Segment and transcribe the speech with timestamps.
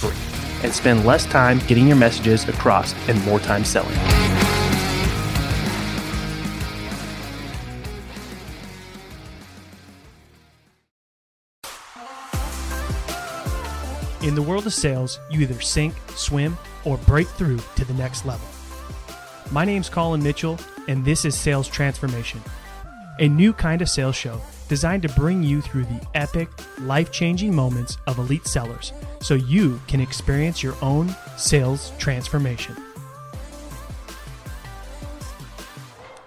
[0.00, 0.16] free
[0.62, 3.96] and spend less time getting your messages across and more time selling.
[14.22, 18.26] In the world of sales, you either sink, swim, or break through to the next
[18.26, 18.46] level.
[19.50, 20.58] My name's Colin Mitchell,
[20.88, 22.40] and this is Sales Transformation,
[23.18, 26.48] a new kind of sales show designed to bring you through the epic,
[26.80, 32.76] life changing moments of elite sellers so you can experience your own sales transformation.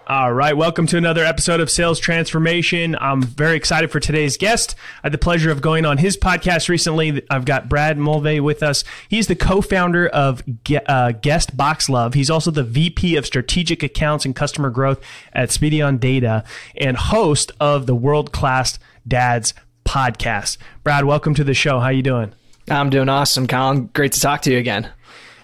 [0.05, 2.97] All right, welcome to another episode of Sales Transformation.
[2.99, 4.75] I'm very excited for today's guest.
[5.01, 7.25] I had the pleasure of going on his podcast recently.
[7.29, 8.83] I've got Brad Mulvey with us.
[9.07, 12.15] He's the co-founder of uh, Guestbox Love.
[12.15, 16.43] He's also the VP of Strategic Accounts and Customer Growth at Speedeon Data
[16.75, 19.53] and host of the World Class Dads
[19.85, 20.57] podcast.
[20.83, 21.79] Brad, welcome to the show.
[21.79, 22.33] How you doing?
[22.69, 23.87] I'm doing awesome, Colin.
[23.93, 24.89] Great to talk to you again.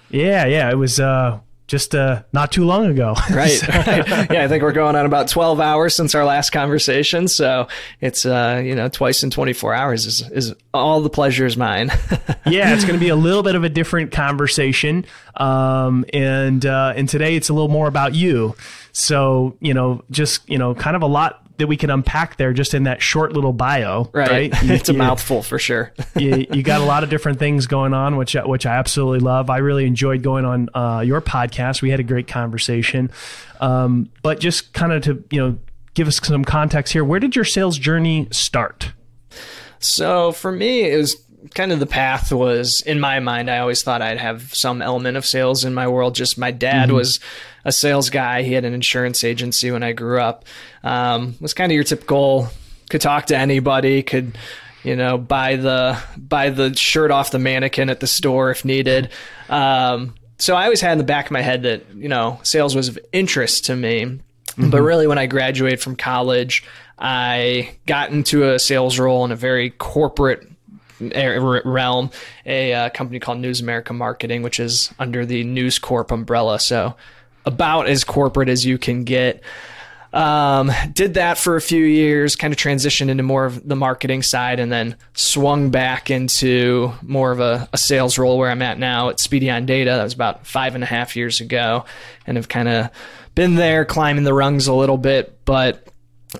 [0.10, 0.70] Yeah, yeah.
[0.70, 3.16] It was uh, just uh, not too long ago.
[3.32, 3.68] right, so.
[3.68, 4.32] right.
[4.32, 7.28] Yeah, I think we're going on about 12 hours since our last conversation.
[7.28, 7.68] So
[8.02, 11.88] it's, uh, you know, twice in 24 hours is, is all the pleasure is mine.
[12.48, 15.06] yeah, it's going to be a little bit of a different conversation.
[15.36, 18.56] Um, and, uh, and today it's a little more about you.
[18.92, 22.52] So, you know, just, you know, kind of a lot that we can unpack there
[22.54, 24.10] just in that short little bio.
[24.14, 24.30] Right.
[24.30, 24.64] right?
[24.64, 25.94] You, it's a you, mouthful for sure.
[26.16, 29.50] you, you, got a lot of different things going on, which which I absolutely love.
[29.50, 31.82] I really enjoyed going on uh, your podcast.
[31.82, 33.12] We had a great conversation.
[33.60, 35.60] Um, but just kind of to you know
[35.94, 37.04] give us some context here.
[37.04, 38.94] Where did your sales journey start?
[39.80, 41.16] So for me, it was
[41.56, 43.50] kind of the path was in my mind.
[43.50, 46.16] I always thought I'd have some element of sales in my world.
[46.16, 46.96] Just my dad mm-hmm.
[46.96, 47.20] was
[47.66, 48.44] a sales guy.
[48.44, 50.46] He had an insurance agency when I grew up.
[50.84, 52.50] Um, was kind of your typical
[52.90, 54.38] could talk to anybody, could
[54.84, 59.10] you know buy the buy the shirt off the mannequin at the store if needed.
[59.50, 62.76] Um, so I always had in the back of my head that you know sales
[62.76, 64.06] was of interest to me.
[64.06, 64.72] Mm-hmm.
[64.72, 66.64] But really, when I graduated from college,
[66.98, 70.49] I got into a sales role in a very corporate
[71.00, 72.12] realm,
[72.46, 76.60] a uh, company called News America Marketing, which is under the News Corp umbrella.
[76.60, 76.96] So
[77.46, 79.42] about as corporate as you can get.
[80.12, 84.24] Um, did that for a few years, kind of transitioned into more of the marketing
[84.24, 88.80] side, and then swung back into more of a, a sales role where I'm at
[88.80, 89.92] now at Speedeon Data.
[89.92, 91.86] That was about five and a half years ago,
[92.26, 92.90] and have kind of
[93.36, 95.46] been there climbing the rungs a little bit.
[95.46, 95.88] But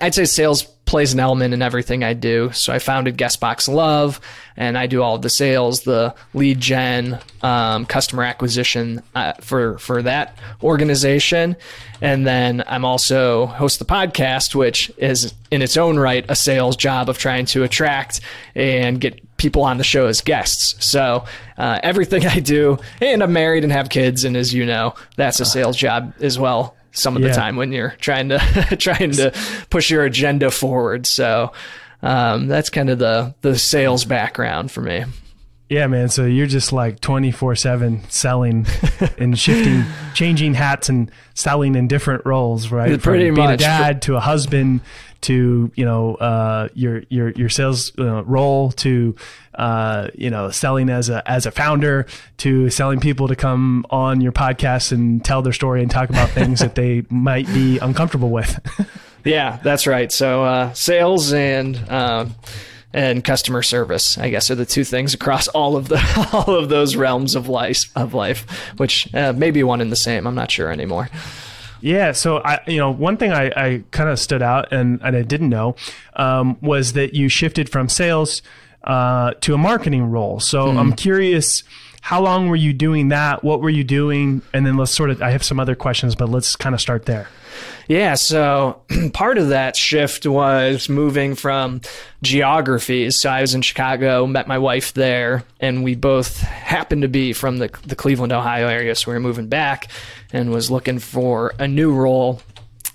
[0.00, 2.50] I'd say sales plays an element in everything I do.
[2.50, 4.20] So I founded Guestbox Love,
[4.56, 9.78] and I do all of the sales, the lead gen, um, customer acquisition uh, for
[9.78, 11.54] for that organization.
[12.00, 16.74] And then I'm also host the podcast, which is in its own right a sales
[16.74, 18.20] job of trying to attract
[18.56, 20.84] and get people on the show as guests.
[20.84, 21.24] So
[21.56, 25.38] uh, everything I do, and I'm married and have kids, and as you know, that's
[25.38, 27.28] a sales job as well some of yeah.
[27.28, 28.38] the time when you're trying to
[28.78, 29.32] trying to
[29.70, 31.06] push your agenda forward.
[31.06, 31.52] So
[32.02, 35.04] um, that's kind of the the sales background for me.
[35.68, 36.08] Yeah, man.
[36.08, 38.66] So you're just like 24 seven selling
[39.18, 39.84] and shifting,
[40.14, 42.90] changing hats and selling in different roles, right?
[42.90, 43.60] From Pretty being much.
[43.60, 44.80] a dad to a husband
[45.22, 49.14] to, you know, uh, your, your, your sales uh, role to,
[49.54, 52.06] uh, you know, selling as a, as a founder
[52.38, 56.28] to selling people to come on your podcast and tell their story and talk about
[56.30, 58.58] things that they might be uncomfortable with.
[59.24, 60.10] yeah, that's right.
[60.10, 62.34] So, uh, sales and, um,
[62.92, 66.68] and customer service, I guess, are the two things across all of the all of
[66.68, 68.46] those realms of life of life,
[68.78, 70.26] which uh, may be one and the same.
[70.26, 71.08] I'm not sure anymore.
[71.80, 75.16] Yeah, so I, you know, one thing I, I kind of stood out and, and
[75.16, 75.76] I didn't know
[76.14, 78.42] um, was that you shifted from sales
[78.84, 80.40] uh, to a marketing role.
[80.40, 80.78] So hmm.
[80.78, 81.62] I'm curious,
[82.00, 83.44] how long were you doing that?
[83.44, 84.42] What were you doing?
[84.52, 87.06] And then let's sort of, I have some other questions, but let's kind of start
[87.06, 87.28] there.
[87.88, 88.82] Yeah, so
[89.12, 91.80] part of that shift was moving from
[92.22, 93.20] geographies.
[93.20, 97.32] So I was in Chicago, met my wife there, and we both happened to be
[97.32, 98.94] from the, the Cleveland, Ohio area.
[98.94, 99.88] So we were moving back
[100.32, 102.40] and was looking for a new role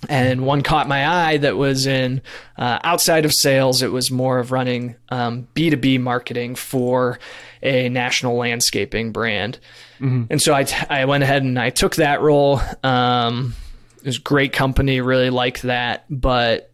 [0.09, 2.21] and one caught my eye that was in
[2.57, 3.81] uh, outside of sales.
[3.81, 7.19] It was more of running um, B2B marketing for
[7.61, 9.59] a national landscaping brand.
[9.99, 10.25] Mm-hmm.
[10.29, 12.61] And so I, t- I went ahead and I took that role.
[12.83, 13.55] Um,
[13.99, 16.05] it was a great company, really liked that.
[16.09, 16.71] But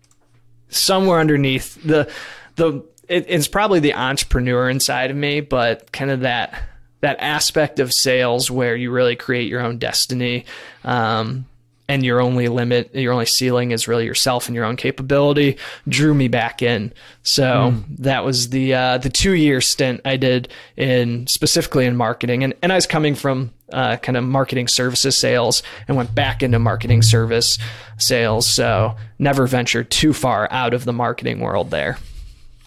[0.69, 2.11] somewhere underneath the,
[2.55, 6.61] the, it, it's probably the entrepreneur inside of me, but kind of that,
[7.01, 10.45] that aspect of sales where you really create your own destiny.
[10.83, 11.45] Um,
[11.91, 15.57] and your only limit, your only ceiling is really yourself and your own capability,
[15.89, 16.93] drew me back in.
[17.23, 17.83] So mm.
[17.99, 20.47] that was the uh, the two year stint I did
[20.77, 25.17] in specifically in marketing, and and I was coming from uh, kind of marketing services
[25.17, 27.57] sales and went back into marketing service
[27.97, 28.47] sales.
[28.47, 31.97] So never ventured too far out of the marketing world there.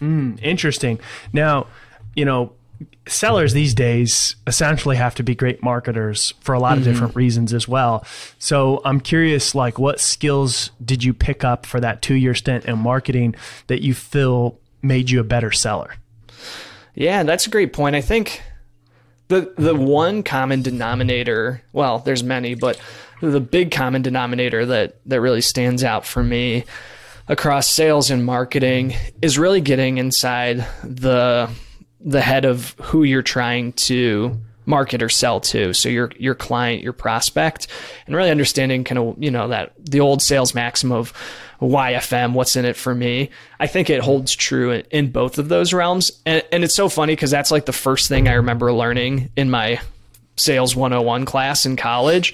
[0.01, 0.99] Mm, interesting.
[1.33, 1.65] Now,
[2.15, 2.53] you know,
[3.07, 6.91] sellers these days essentially have to be great marketers for a lot of mm-hmm.
[6.93, 8.05] different reasons as well.
[8.39, 12.65] So I'm curious, like, what skills did you pick up for that two year stint
[12.65, 13.35] in marketing
[13.67, 15.95] that you feel made you a better seller?
[16.95, 17.95] Yeah, that's a great point.
[17.95, 18.41] I think
[19.27, 22.79] the the one common denominator, well, there's many, but
[23.21, 26.63] the big common denominator that that really stands out for me
[27.27, 31.49] across sales and marketing is really getting inside the
[32.05, 35.73] the head of who you're trying to market or sell to.
[35.73, 37.67] So your your client, your prospect,
[38.07, 41.13] and really understanding kind of you know that the old sales maxim of
[41.61, 43.29] WIIFM, what's in it for me.
[43.59, 46.89] I think it holds true in, in both of those realms, and, and it's so
[46.89, 49.79] funny because that's like the first thing I remember learning in my
[50.35, 52.33] sales 101 class in college.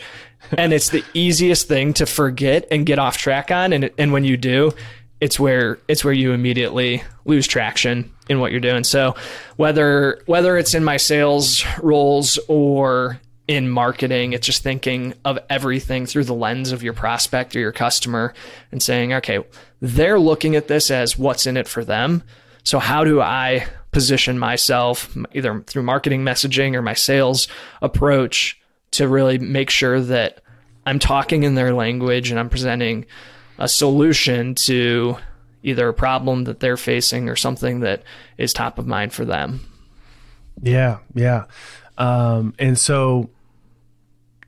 [0.57, 3.73] and it's the easiest thing to forget and get off track on.
[3.73, 4.71] And, and when you do,
[5.19, 8.83] it's where it's where you immediately lose traction in what you're doing.
[8.83, 9.15] So
[9.57, 16.05] whether whether it's in my sales roles or in marketing, it's just thinking of everything
[16.05, 18.33] through the lens of your prospect or your customer
[18.71, 19.39] and saying, okay,
[19.81, 22.23] they're looking at this as what's in it for them.
[22.63, 27.49] So how do I position myself either through marketing messaging or my sales
[27.81, 28.57] approach
[28.91, 30.41] to really make sure that
[30.85, 33.05] I'm talking in their language and I'm presenting
[33.57, 35.17] a solution to
[35.63, 38.03] either a problem that they're facing or something that
[38.37, 39.61] is top of mind for them.
[40.61, 41.45] Yeah, yeah.
[41.97, 43.29] Um, and so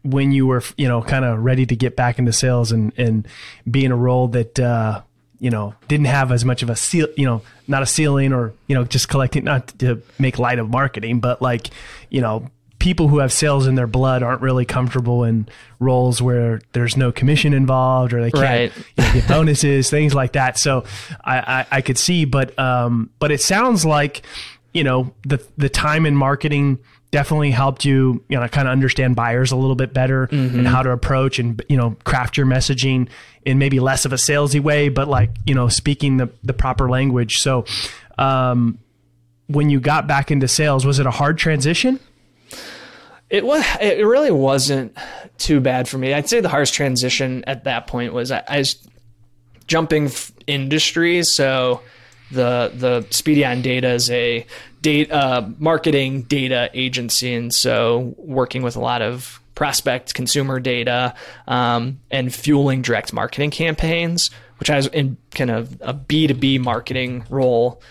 [0.04, 3.28] when you were, you know, kind of ready to get back into sales and, and
[3.70, 5.02] be in a role that, uh,
[5.40, 8.54] you know, didn't have as much of a seal, you know, not a ceiling or,
[8.68, 11.70] you know, just collecting, not to make light of marketing, but like,
[12.10, 12.50] you know,
[12.84, 15.48] people who have sales in their blood aren't really comfortable in
[15.80, 18.86] roles where there's no commission involved or they can't right.
[18.98, 20.58] you know, get bonuses, things like that.
[20.58, 20.84] So
[21.24, 24.24] I, I, I could see, but um, but it sounds like
[24.74, 26.78] you know the the time in marketing
[27.10, 30.60] definitely helped you you know kind of understand buyers a little bit better mm-hmm.
[30.60, 33.08] and how to approach and you know craft your messaging
[33.46, 36.90] in maybe less of a salesy way, but like you know speaking the the proper
[36.90, 37.38] language.
[37.38, 37.64] So.
[38.18, 38.80] Um,
[39.48, 42.00] when you got back into sales, was it a hard transition?
[43.30, 43.66] It was.
[43.82, 44.96] It really wasn't
[45.38, 46.14] too bad for me.
[46.14, 48.88] I'd say the hardest transition at that point was I, I was
[49.66, 50.12] jumping
[50.46, 51.32] industries.
[51.32, 51.82] So
[52.32, 54.46] the the Speedeon Data is a
[54.82, 61.14] data uh, marketing data agency, and so working with a lot of prospect consumer data
[61.48, 66.34] um, and fueling direct marketing campaigns, which I was in kind of a B two
[66.34, 67.82] B marketing role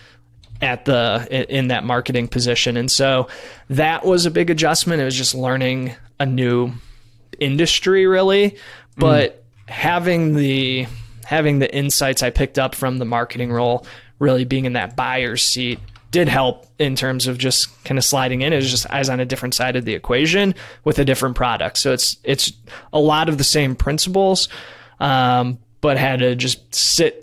[0.63, 3.27] at the in that marketing position and so
[3.69, 6.71] that was a big adjustment it was just learning a new
[7.39, 8.57] industry really
[8.97, 9.69] but mm.
[9.69, 10.87] having the
[11.25, 13.85] having the insights i picked up from the marketing role
[14.19, 15.79] really being in that buyer's seat
[16.13, 18.53] did help in terms of just kind of sliding in.
[18.53, 20.53] It was just I was on a different side of the equation
[20.83, 21.77] with a different product.
[21.79, 22.53] So it's it's
[22.93, 24.47] a lot of the same principles,
[24.99, 27.22] um, but had to just sit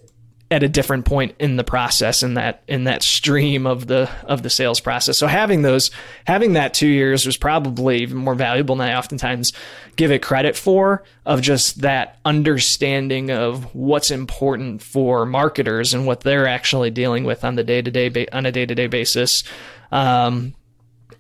[0.50, 4.42] at a different point in the process in that in that stream of the of
[4.42, 5.16] the sales process.
[5.16, 5.92] So having those
[6.26, 9.52] having that 2 years was probably even more valuable than I oftentimes
[9.94, 16.22] give it credit for of just that understanding of what's important for marketers and what
[16.22, 19.44] they're actually dealing with on the day-to-day on a day-to-day basis.
[19.92, 20.54] Um,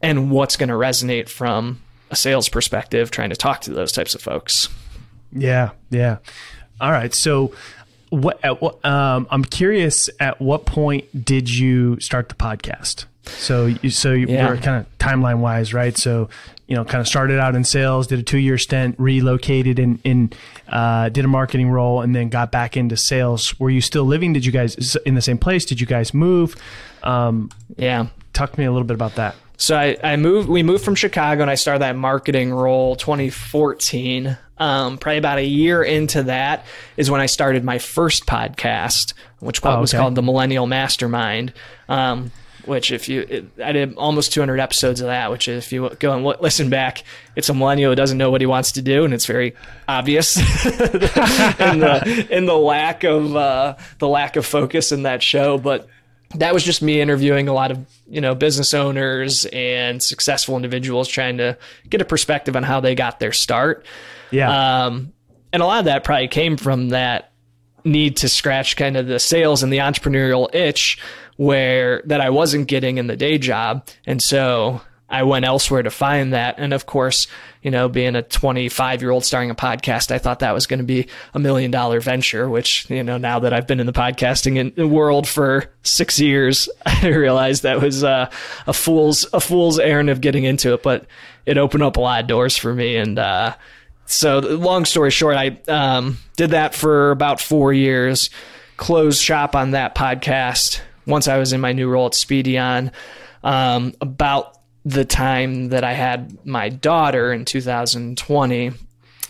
[0.02, 4.14] and what's going to resonate from a sales perspective trying to talk to those types
[4.14, 4.68] of folks.
[5.32, 6.18] Yeah, yeah.
[6.80, 7.12] All right.
[7.12, 7.52] So
[8.10, 13.06] what, what um, I'm curious at what point did you start the podcast?
[13.26, 14.48] So, you, so you Yeah.
[14.48, 15.96] were kind of timeline wise, right?
[15.96, 16.28] So,
[16.66, 19.98] you know, kind of started out in sales, did a two year stint, relocated in,
[20.04, 20.32] in
[20.68, 23.58] uh, did a marketing role, and then got back into sales.
[23.60, 24.32] Were you still living?
[24.32, 25.64] Did you guys in the same place?
[25.64, 26.56] Did you guys move?
[27.02, 28.06] Um, Yeah.
[28.32, 29.34] talk to me a little bit about that.
[29.60, 30.48] So I, I moved.
[30.48, 34.38] We moved from Chicago, and I started that marketing role 2014.
[34.56, 36.64] Um, probably about a year into that
[36.96, 40.00] is when I started my first podcast, which Oh, was okay.
[40.00, 41.52] called the Millennial Mastermind.
[41.90, 42.30] Um,
[42.64, 45.30] which, if you, it, I did almost 200 episodes of that.
[45.30, 47.04] Which, if you go and li- listen back,
[47.36, 49.54] it's a millennial who doesn't know what he wants to do, and it's very
[49.88, 55.58] obvious in the in the lack of uh, the lack of focus in that show.
[55.58, 55.86] But
[56.36, 61.08] that was just me interviewing a lot of you know business owners and successful individuals
[61.08, 61.56] trying to
[61.88, 63.84] get a perspective on how they got their start
[64.30, 64.84] Yeah.
[64.86, 65.12] um,
[65.52, 67.32] and a lot of that probably came from that
[67.84, 70.98] need to scratch kind of the sales and the entrepreneurial itch
[71.36, 73.86] where that I wasn't getting in the day job.
[74.06, 76.54] And so I went elsewhere to find that.
[76.58, 77.26] And of course,
[77.62, 80.78] you know, being a 25 year old starting a podcast, I thought that was going
[80.78, 83.92] to be a million dollar venture, which, you know, now that I've been in the
[83.92, 88.30] podcasting in, in world for six years, I realized that was uh,
[88.66, 91.06] a fool's, a fool's errand of getting into it, but
[91.44, 92.96] it opened up a lot of doors for me.
[92.96, 93.56] And, uh,
[94.06, 98.30] so long story short, I um, did that for about four years,
[98.76, 102.90] closed shop on that podcast once I was in my new role at Speedeon.
[103.44, 108.72] Um, about the time that I had my daughter in 2020,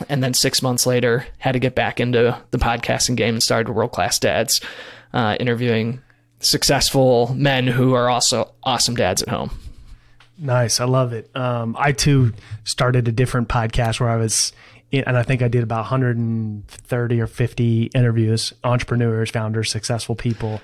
[0.08, 3.72] and then six months later, had to get back into the podcasting game and started
[3.72, 4.60] World Class Dads,
[5.12, 6.00] uh, interviewing
[6.40, 9.50] successful men who are also awesome dads at home.
[10.38, 10.80] Nice.
[10.80, 11.30] I love it.
[11.36, 12.32] Um, I too
[12.64, 14.52] started a different podcast where I was,
[14.92, 20.60] and I think I did about 130 or 50 interviews, entrepreneurs, founders, successful people.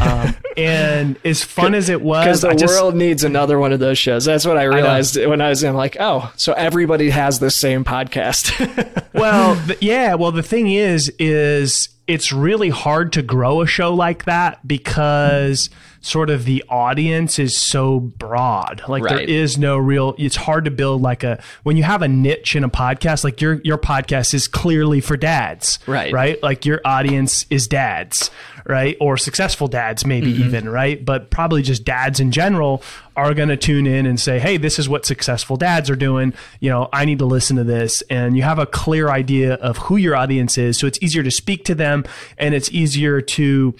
[0.00, 3.72] Um, and as fun as it was, Because the I just, world needs another one
[3.72, 4.24] of those shows.
[4.24, 5.74] That's what I realized when I was in.
[5.74, 9.04] Like, oh, so everybody has the same podcast.
[9.14, 10.14] well, th- yeah.
[10.14, 15.70] Well, the thing is, is it's really hard to grow a show like that because
[16.00, 18.82] sort of the audience is so broad.
[18.88, 19.28] Like there Right.
[19.28, 20.14] is no real.
[20.18, 23.24] It's hard to build like a when you have a niche in a podcast.
[23.24, 26.12] Like your your podcast is clearly for dads, Right.
[26.12, 26.42] Right.
[26.42, 28.30] Like your audience is dads,
[28.64, 30.44] right, or successful dads, maybe mm-hmm.
[30.44, 31.04] even, right.
[31.04, 32.82] But probably just dads in general
[33.16, 36.32] are going to tune in and say, "Hey, this is what successful dads are doing."
[36.60, 39.76] You know, I need to listen to this, and you have a clear idea of
[39.78, 42.04] who your audience is, so it's easier to speak to them,
[42.36, 43.74] and it's easier to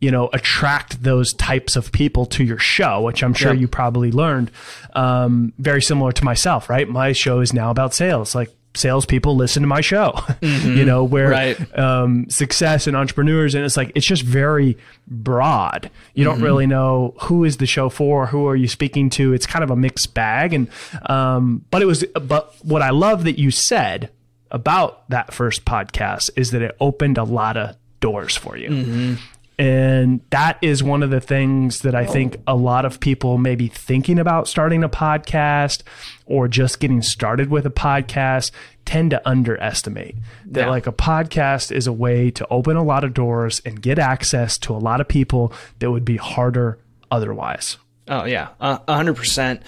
[0.00, 4.10] you know attract those types of people to your show which i'm sure you probably
[4.10, 4.50] learned
[4.94, 6.88] um, very similar to myself right?
[6.88, 8.34] My show is now about sales.
[8.34, 11.78] Like salespeople listen to my show you know where Right.
[11.78, 14.78] um, success and entrepreneurs and it's like it's just very
[15.08, 15.90] broad.
[16.14, 19.32] You don't really know who is the show for who are you speaking to.
[19.32, 20.68] It's kind of a mixed bag and
[21.06, 24.10] um, but it was but what i love that you said
[24.52, 29.16] about that first podcast is that it opened a lot of doors for you
[29.60, 33.54] and that is one of the things that I think a lot of people may
[33.56, 35.82] be thinking about starting a podcast
[36.24, 38.52] or just getting started with a podcast
[38.86, 40.16] tend to underestimate.
[40.46, 40.70] That Yeah.
[40.70, 44.56] like a podcast is a way to open a lot of doors and get access
[44.58, 46.78] to a lot of people that would be harder
[47.10, 47.76] otherwise.
[48.08, 49.60] Oh yeah, a hundred percent.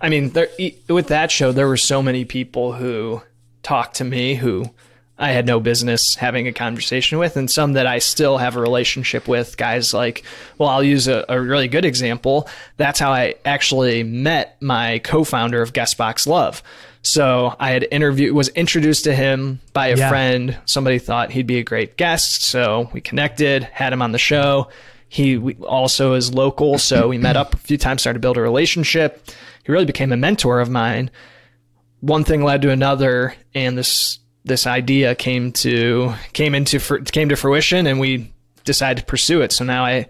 [0.00, 0.48] I mean, there,
[0.88, 3.22] with that show, there were so many people who
[3.64, 4.66] talked to me who
[5.22, 8.60] I had no business having a conversation with, and some that I still have a
[8.60, 9.56] relationship with.
[9.56, 10.24] Guys like,
[10.58, 12.48] well, I'll use a, a really good example.
[12.76, 16.60] That's how I actually met my co-founder of Guestbox Love.
[17.02, 20.08] So I had interviewed, was introduced to him by a Yeah.
[20.08, 20.58] friend.
[20.64, 24.68] Somebody thought he'd be a great guest, so we connected, had him on the show.
[25.08, 28.42] He also is local, so we met up a few times, started to build a
[28.42, 29.24] relationship.
[29.64, 31.10] He really became a mentor of mine.
[32.00, 37.36] One thing led to another, and this this idea came to came into came to
[37.36, 38.32] fruition, and we
[38.64, 39.52] decided to pursue it.
[39.52, 40.08] So now I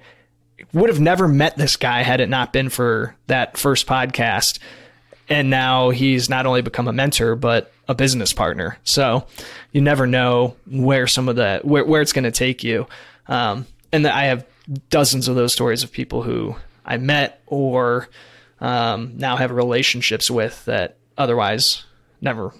[0.73, 4.59] would have never met this guy had it not been for that first podcast.
[5.29, 8.79] And now he's not only become a mentor, but a business partner.
[8.85, 9.27] So
[9.71, 12.87] you never know where some of the where, where it's going to take you.
[13.29, 14.47] Um, and I have
[14.91, 18.09] dozens of those stories of people who I met or
[18.61, 21.85] um, now have relationships with that otherwise
[22.21, 22.53] never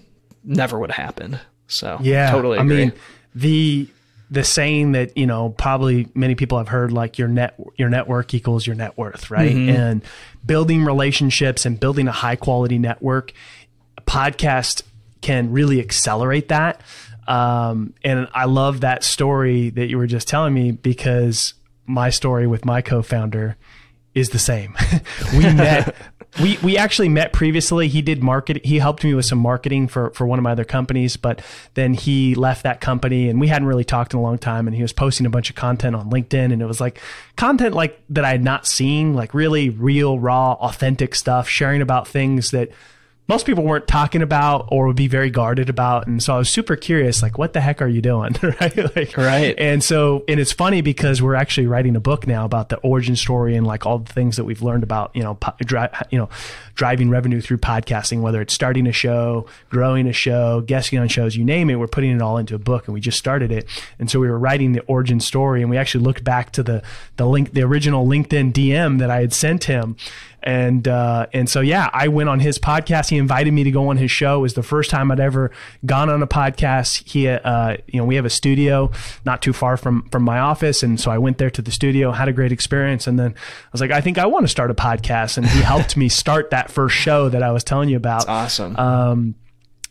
[0.43, 1.39] never would have happened.
[1.73, 2.59] So Yeah, totally.
[2.59, 2.93] I mean,
[3.35, 3.87] the
[4.31, 8.33] the saying that you know probably many people have heard like your net your network
[8.33, 9.51] equals your net worth, right?
[9.51, 9.69] Mm-hmm.
[9.69, 10.01] And
[10.45, 13.33] building relationships and building a high quality network,
[13.97, 14.83] a podcast
[15.21, 16.81] can really accelerate that.
[17.27, 21.53] Um, and I love that story that you were just telling me because
[21.85, 23.55] my story with my co-founder
[24.13, 24.75] is the same.
[25.33, 25.95] we met
[26.41, 27.87] we we actually met previously.
[27.87, 28.65] He did market.
[28.65, 31.41] He helped me with some marketing for for one of my other companies, but
[31.75, 34.67] then he left that company, and we hadn't really talked in a long time.
[34.67, 36.99] And he was posting a bunch of content on LinkedIn, and it was like
[37.35, 42.07] content like that I had not seen, like really real, raw, authentic stuff, sharing about
[42.07, 42.69] things that
[43.27, 46.07] most people weren't talking about or would be very guarded about.
[46.07, 48.35] And so I was super curious, like, what the heck are you doing?
[48.61, 48.95] right.
[48.95, 49.55] Like, right.
[49.57, 53.15] And so, and it's funny because we're actually writing a book now about the origin
[53.15, 56.17] story and like all the things that we've learned about, you know, po- dri- you
[56.17, 56.27] know,
[56.75, 61.35] driving revenue through podcasting, whether it's starting a show, growing a show, guesting on shows,
[61.35, 63.65] you name it, we're putting it all into a book and we just started it.
[63.99, 66.83] And so we were writing the origin story and we actually looked back to the,
[67.15, 69.95] the link, the original LinkedIn DM that I had sent him
[70.43, 73.09] and uh, and so yeah, I went on his podcast.
[73.09, 74.39] He invited me to go on his show.
[74.39, 75.51] It was the first time I'd ever
[75.85, 77.07] gone on a podcast.
[77.09, 78.91] He, uh, you know, we have a studio
[79.25, 82.11] not too far from from my office, and so I went there to the studio,
[82.11, 84.69] had a great experience, and then I was like, I think I want to start
[84.69, 87.97] a podcast, and he helped me start that first show that I was telling you
[87.97, 88.27] about.
[88.27, 88.75] That's awesome.
[88.75, 89.35] Um,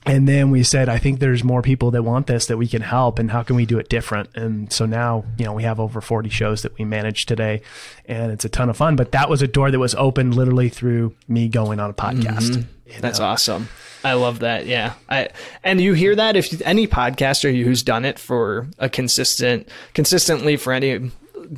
[0.05, 2.83] and then we said, I think there's more people that want this that we can
[2.83, 4.31] help, and how can we do it different?
[4.35, 7.63] And so now, you know, we have over 40 shows that we manage today,
[8.07, 8.97] and it's a ton of fun.
[8.97, 12.51] But that was a door that was opened literally through me going on a podcast.
[12.51, 13.01] Mm-hmm.
[13.01, 13.27] That's know?
[13.27, 13.69] awesome.
[14.05, 14.67] I love that.
[14.67, 14.95] Yeah.
[15.09, 15.29] I
[15.63, 20.73] and you hear that if any podcaster who's done it for a consistent consistently for
[20.73, 21.11] any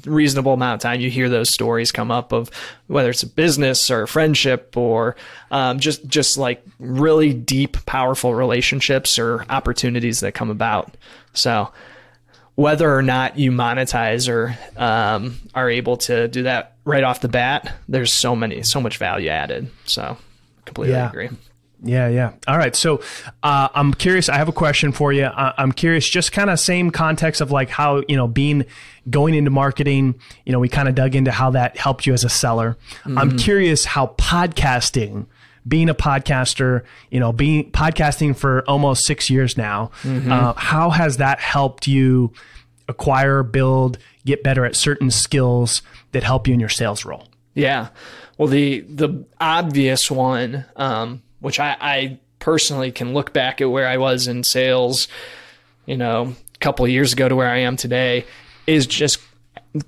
[0.04, 2.50] reasonable amount of time, you hear those stories come up of
[2.86, 5.16] whether it's a business or a friendship or
[5.50, 10.96] um, just just like really deep, powerful relationships or opportunities that come about.
[11.32, 11.72] So
[12.54, 17.28] whether or not you monetize or um, are able to do that right off the
[17.28, 19.70] bat, there's so many, so much value added.
[19.86, 20.16] So
[20.64, 21.08] completely yeah.
[21.08, 21.30] agree.
[21.84, 22.32] Yeah, yeah.
[22.48, 22.74] All right.
[22.74, 23.02] So
[23.42, 24.28] uh, I'm curious.
[24.28, 25.26] I have a question for you.
[25.26, 28.64] I'm curious, just kind of same context of like how, you know, being
[29.10, 30.14] going into marketing,
[30.46, 32.78] you know, we kind of dug into how that helped you as a seller.
[33.00, 33.18] Mm-hmm.
[33.18, 35.26] I'm curious how podcasting,
[35.68, 40.32] being a podcaster, you know, being podcasting for almost six years now, mm-hmm.
[40.32, 42.32] uh, how has that helped you
[42.88, 47.28] acquire, build, get better at certain skills that help you in your sales role?
[47.54, 47.88] Yeah.
[48.36, 53.86] Well, the the obvious one um, which I, I personally can look back at where
[53.86, 55.08] I was in sales,
[55.84, 58.24] you know, a couple of years ago to where I am today,
[58.66, 59.18] is just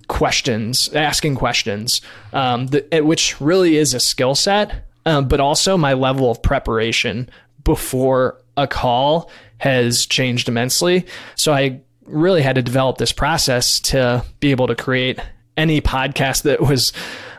[0.07, 2.03] questions, asking questions,
[2.35, 7.31] um, the, which really is a skill set, um, but also my level of preparation
[7.65, 11.07] before a call has changed immensely.
[11.37, 15.19] So I really had to develop this process to be able to create
[15.57, 16.92] any podcast that was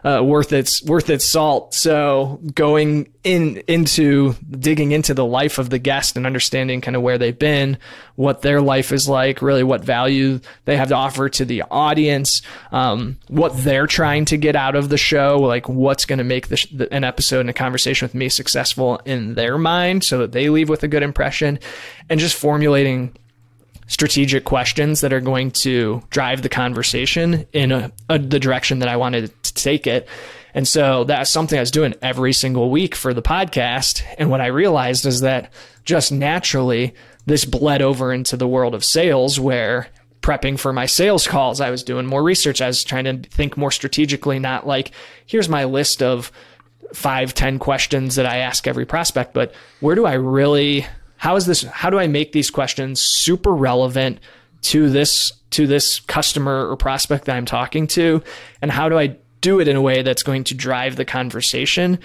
[0.08, 1.74] uh, worth its worth its salt.
[1.74, 7.02] So going in into digging into the life of the guest and understanding kind of
[7.02, 7.78] where they've been,
[8.16, 12.42] what their life is like, really what value they have to offer to the audience,
[12.72, 16.48] um, what they're trying to get out of the show, like what's going to make
[16.48, 20.32] the, the, an episode and a conversation with me successful in their mind, so that
[20.32, 21.60] they leave with a good impression,
[22.10, 23.14] and just formulating
[23.88, 28.90] strategic questions that are going to drive the conversation in a, a, the direction that
[28.90, 30.08] I wanted to take it.
[30.54, 34.04] And so that's something I was doing every single week for the podcast.
[34.18, 35.52] And what I realized is that
[35.86, 36.94] just naturally,
[37.26, 39.88] this bled over into the world of sales where
[40.22, 42.62] prepping for my sales calls, I was doing more research.
[42.62, 44.92] I was trying to think more strategically, not like,
[45.26, 46.32] here's my list of
[46.94, 50.86] five, ten questions that I ask every prospect, but where do I really
[51.18, 54.20] how is this how do i make these questions super relevant
[54.62, 58.24] to this to this customer or prospect that i'm talking to?
[58.62, 62.00] And how do i do it in a way that's going to drive the conversation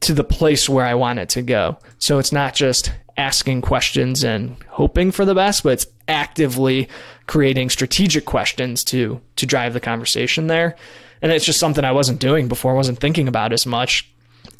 [0.00, 1.78] to the place where i want it to go?
[1.98, 6.88] So it's not just asking questions and hoping for the best but it's actively
[7.26, 10.76] creating strategic questions to to drive the conversation there.
[11.22, 12.74] And it's just something i wasn't doing before.
[12.74, 14.10] Wasn't thinking about as much.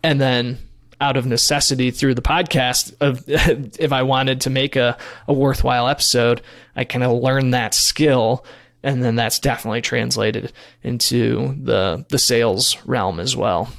[0.02, 0.58] And then
[1.00, 5.88] out of necessity through the podcast of if I wanted to make a, a worthwhile
[5.88, 6.42] episode,
[6.76, 8.44] I kind of learned that skill
[8.82, 13.70] and then that's definitely translated into the the sales realm as well.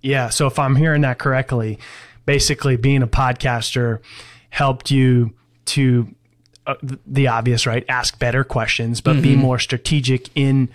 [0.00, 1.78] Yeah, so if I'm hearing that correctly,
[2.26, 4.00] basically being a podcaster
[4.50, 5.32] helped you
[5.66, 6.12] to
[6.66, 6.74] uh,
[7.06, 7.84] the obvious, right?
[7.88, 9.22] Ask better questions, but mm-hmm.
[9.22, 10.68] be more strategic in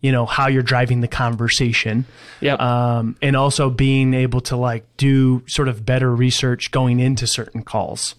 [0.00, 2.04] you know how you're driving the conversation.
[2.40, 7.26] Yeah um, and also being able to like do sort of better research going into
[7.26, 8.14] certain calls.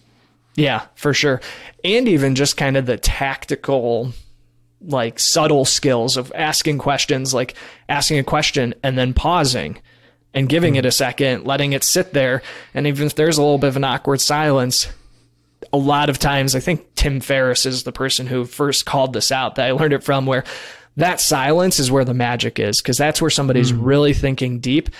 [0.56, 1.40] Yeah for sure.
[1.84, 4.12] And even just kind of the tactical
[4.82, 7.54] like subtle skills of asking questions like
[7.88, 9.78] asking a question and then pausing
[10.32, 10.78] and giving mm.
[10.78, 12.42] it a second letting it sit there.
[12.74, 14.88] And even if there's a little bit of an awkward silence
[15.72, 19.30] a lot of times, I think Tim Ferriss is the person who first called this
[19.30, 20.44] out that I learned it from, where
[20.96, 23.82] that silence is where the magic is because that's where somebody's hmm.
[23.82, 24.90] really thinking deep.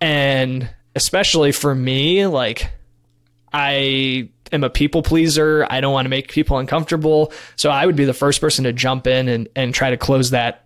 [0.00, 2.72] And especially for me, like
[3.52, 5.66] I am a people pleaser.
[5.70, 7.32] I don't want to make people uncomfortable.
[7.56, 10.30] So I would be the first person to jump in and, and try to close
[10.30, 10.64] that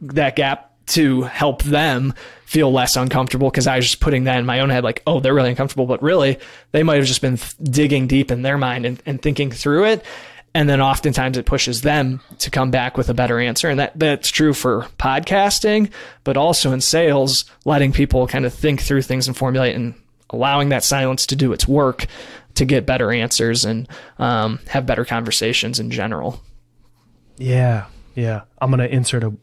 [0.00, 4.46] that gap to help them feel less uncomfortable because I was just putting that in
[4.46, 5.86] my own head, like, oh, they're really uncomfortable.
[5.86, 6.38] But really,
[6.72, 10.04] they might have just been digging deep in their mind and, and thinking through it.
[10.56, 13.68] And then oftentimes it pushes them to come back with a better answer.
[13.68, 15.90] And that, that's true for podcasting,
[16.24, 19.92] but also in sales, letting people kind of think through things and formulate and
[20.30, 22.06] allowing that silence to do its work
[22.54, 23.86] to get better answers and
[24.18, 26.42] um, have better conversations in general.
[27.36, 28.44] Yeah, yeah.
[28.58, 29.34] I'm gonna insert a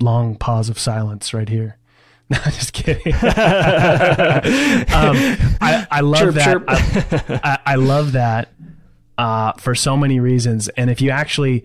[0.00, 1.78] long pause of silence right here.
[2.28, 3.14] No, just kidding.
[3.14, 3.22] um,
[5.60, 6.44] I, I love Chirp, that.
[6.44, 6.64] chirp.
[7.30, 8.48] I, I, I love that
[9.18, 10.68] uh, for so many reasons.
[10.70, 11.64] And if you actually,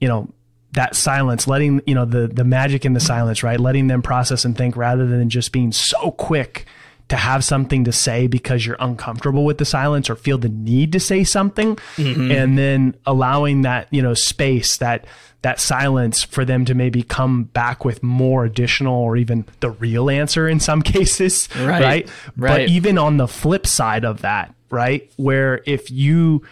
[0.00, 0.28] you know,
[0.72, 3.60] that silence, letting you know the the magic in the silence, right?
[3.60, 6.66] Letting them process and think rather than just being so quick
[7.08, 10.90] to have something to say because you're uncomfortable with the silence or feel the need
[10.92, 15.04] to say something and then allowing that you know space that
[15.42, 20.08] that silence for them to maybe come back with more additional or even the real
[20.08, 21.82] answer in some cases Right.
[21.82, 26.42] right, but even on the flip side of that right where if you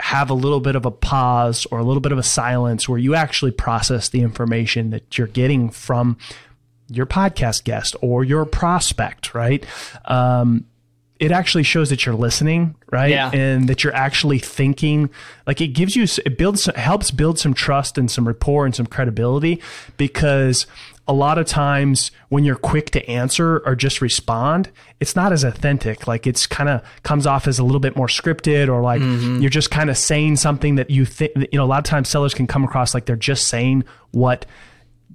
[0.00, 2.98] have a little bit of a pause or a little bit of a silence where
[2.98, 6.16] you actually process the information that you're getting from
[6.88, 9.64] your podcast guest or your prospect, right?
[10.04, 10.66] Um,
[11.18, 13.10] it actually shows that you're listening, right?
[13.10, 13.30] Yeah.
[13.32, 15.08] And that you're actually thinking.
[15.46, 18.86] Like it gives you, it builds, helps build some trust and some rapport and some
[18.86, 19.62] credibility
[19.96, 20.66] because
[21.08, 25.44] a lot of times when you're quick to answer or just respond, it's not as
[25.44, 26.06] authentic.
[26.06, 29.40] Like it's kind of comes off as a little bit more scripted or like mm-hmm.
[29.40, 32.08] you're just kind of saying something that you think, you know, a lot of times
[32.08, 34.46] sellers can come across like they're just saying what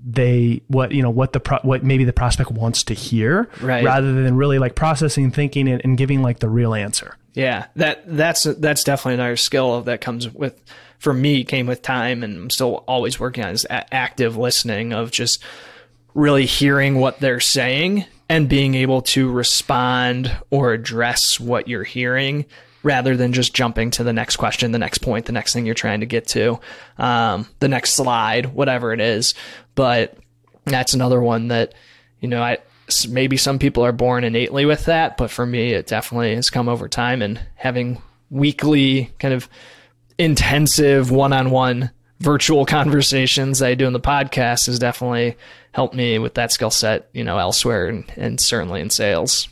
[0.04, 3.84] they what you know what the pro, what maybe the prospect wants to hear Right.
[3.84, 8.04] rather than really like processing thinking and, and giving like the real answer Yeah, that
[8.06, 10.62] that's that's definitely another skill that comes with
[11.02, 15.10] for me came with time, and I'm still always working on is active listening of
[15.12, 15.44] just
[16.14, 22.46] really hearing what they're saying and being able to respond or address what you're hearing
[22.84, 25.76] rather than just jumping to the next question, the next point, the next thing you're
[25.76, 26.60] trying to get to,
[26.98, 29.34] um, the next slide, whatever it is.
[29.76, 30.18] But
[30.66, 31.74] that's another one that,
[32.20, 32.58] you know, I
[33.08, 36.68] maybe some people are born innately with that, but for me, it definitely has come
[36.68, 39.48] over time and having weekly kind of
[40.18, 45.36] intensive one-on-one virtual conversations that I do in the podcast has definitely
[45.74, 49.48] helped me with that skill set, you know, elsewhere and, and certainly in sales.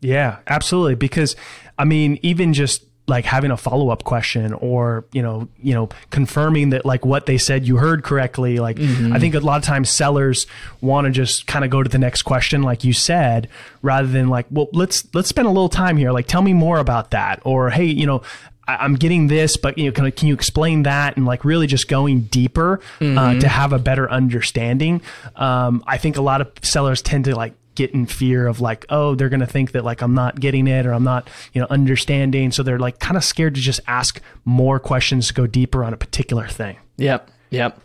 [0.00, 0.96] Yeah, absolutely.
[0.96, 1.36] Because
[1.78, 5.90] I mean, even just like having a follow up question or, you know, you know,
[6.10, 8.58] confirming that like what they said you heard correctly.
[8.58, 9.16] Like I mm-hmm.
[9.18, 10.46] think a lot of times sellers
[10.80, 13.48] want to just kind of go to the next question, like you said,
[13.82, 16.12] rather than like, well, let's let's spend a little time here.
[16.12, 17.42] Like tell me more about that.
[17.44, 18.22] Or hey, you know,
[18.66, 21.16] I'm getting this, but you know, can, can you explain that?
[21.16, 25.02] And like really just going deeper uh, to have a better understanding.
[25.36, 28.86] Um, I think a lot of sellers tend to like get in fear of like,
[28.88, 31.60] oh, they're going to think that like I'm not getting it or I'm not, you
[31.60, 32.52] know, understanding.
[32.52, 35.92] So they're like kind of scared to just ask more questions to go deeper on
[35.92, 36.76] a particular thing.
[36.96, 37.30] Yep.
[37.50, 37.80] Yep.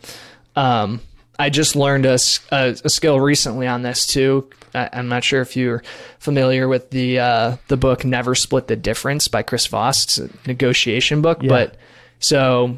[0.56, 1.00] Um,
[1.40, 4.48] I just learned a skill recently on this too.
[4.74, 5.82] I, I'm not sure if you're
[6.18, 10.04] familiar with the uh, the book "Never Split the Difference" by Chris Voss.
[10.04, 11.76] It's a negotiation book, but
[12.20, 12.76] so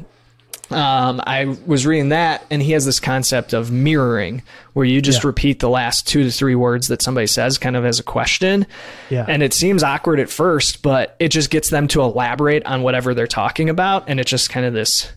[0.71, 4.41] um, I was reading that, and he has this concept of mirroring,
[4.73, 5.27] where you just Yeah.
[5.27, 8.65] repeat the last two to three words that somebody says, kind of as a question.
[9.09, 9.25] Yeah.
[9.27, 13.13] And it seems awkward at first, but it just gets them to elaborate on whatever
[13.13, 15.11] they're talking about, and it's just kind of this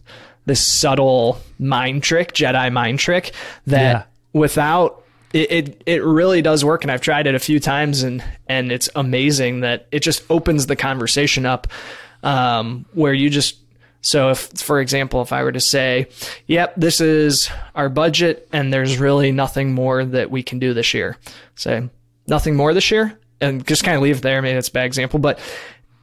[0.46, 3.32] this subtle mind trick, Jedi mind trick
[3.66, 4.02] that Yeah.
[4.32, 8.22] without it, it it really does work and I've tried it a few times and
[8.48, 11.66] and it's amazing that it just opens the conversation up
[12.22, 13.56] um, where you just
[14.02, 16.06] so if for example if I were to say
[16.46, 20.94] yep this is our budget and there's really nothing more that we can do this
[20.94, 21.16] year
[21.56, 21.88] say
[22.28, 24.86] nothing more this year and just kind of leave it there maybe that's a bad
[24.86, 25.38] example but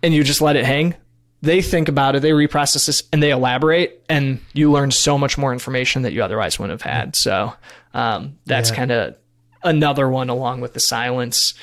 [0.04, 0.96] and you just let it hang
[1.44, 5.38] they think about it, they reprocess this, and they elaborate, and you learn so much
[5.38, 7.16] more information that you otherwise wouldn't have had.
[7.16, 7.54] So
[7.94, 8.76] um, that's Yeah.
[8.76, 9.16] kind of
[9.64, 11.54] another one, along with the silence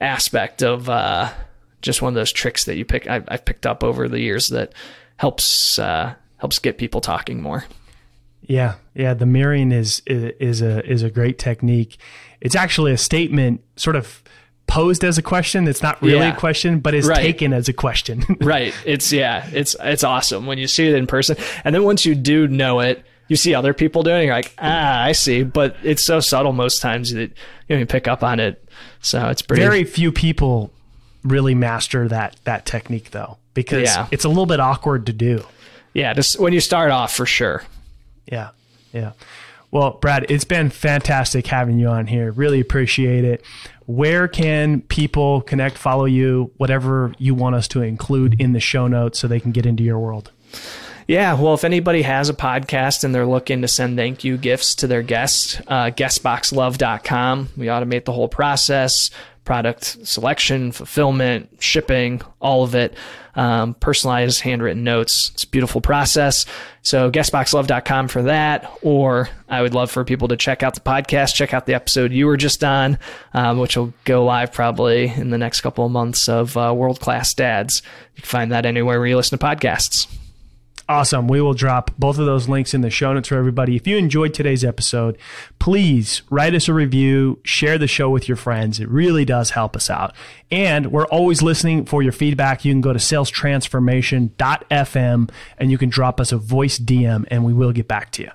[0.00, 1.30] aspect of uh,
[1.80, 3.06] just one of those tricks that you pick.
[3.08, 4.74] I've, I've picked up over the years that
[5.16, 7.64] helps uh, helps get people talking more.
[8.42, 9.14] Yeah, yeah.
[9.14, 11.96] The mirroring is is is a is a great technique.
[12.42, 14.22] It's actually a statement, sort of
[14.70, 15.66] posed as a question.
[15.68, 16.32] It's not really Yeah.
[16.34, 17.16] a question, but is Right.
[17.18, 18.24] taken as a question.
[18.40, 18.72] right.
[18.86, 19.46] It's yeah.
[19.52, 22.80] It's it's awesome when you see it in person, and then once you do know
[22.80, 25.42] it, you see other people doing it, you're like, ah, I see.
[25.42, 27.28] But it's so subtle most times that you
[27.68, 28.64] don't even pick up on it.
[29.02, 30.72] So it's pretty Very few people
[31.24, 34.06] really master that that technique though, because Yeah.
[34.10, 35.44] it's a little bit awkward to do.
[35.92, 37.64] yeah, just when you start off for sure.
[38.30, 38.50] Yeah.
[38.92, 39.12] Yeah.
[39.70, 42.32] Well, Brad, it's been fantastic having you on here.
[42.32, 43.44] Really appreciate it.
[43.86, 48.88] Where can people connect, follow you, whatever you want us to include in the show
[48.88, 50.32] notes so they can get into your world?
[51.06, 54.76] Yeah, well, if anybody has a podcast and they're looking to send thank you gifts
[54.76, 57.48] to their guests, uh, guestboxlove.com.
[57.56, 59.10] We automate the whole process
[59.44, 62.94] product selection, fulfillment, shipping, all of it.
[63.34, 65.30] Um, personalized handwritten notes.
[65.34, 66.46] It's a beautiful process.
[66.82, 68.70] So, guestboxlove.com for that.
[68.82, 72.12] Or I would love for people to check out the podcast, check out the episode
[72.12, 72.98] you were just on,
[73.32, 77.00] um, which will go live probably in the next couple of months of uh, World
[77.00, 77.82] Class Dads.
[78.16, 80.06] You can find that anywhere where you listen to podcasts.
[80.90, 81.28] Awesome.
[81.28, 83.76] We will drop both of those links in the show notes for everybody.
[83.76, 85.16] If you enjoyed today's episode,
[85.60, 88.80] please write us a review, share the show with your friends.
[88.80, 90.12] It really does help us out.
[90.50, 92.64] And we're always listening for your feedback.
[92.64, 97.52] You can go to salestransformation.fm and you can drop us a voice DM and we
[97.52, 98.30] will get back to you.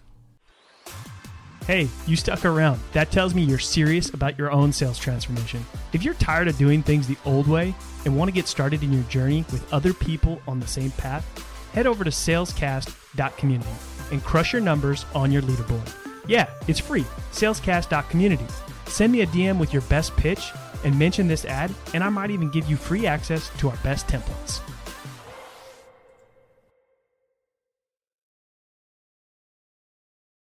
[1.68, 2.80] Hey, you stuck around.
[2.94, 5.65] That tells me you're serious about your own sales transformation.
[5.91, 8.94] If you're tired of doing things the old way and want to get started in
[8.94, 13.69] your journey with other people on the same path, head over to salescast.community
[14.11, 15.93] and crush your numbers on your leaderboard.
[16.25, 17.03] Yeah, it's free.
[17.33, 18.45] Salescast.community.
[18.88, 20.51] Send me a DM with your best pitch
[20.85, 24.07] and mention this ad, and I might even give you free access to our best
[24.07, 24.61] templates.